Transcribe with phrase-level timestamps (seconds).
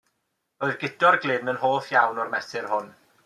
[0.63, 2.93] Roedd Guto'r Glyn yn hoff iawn o'r mesur hwn.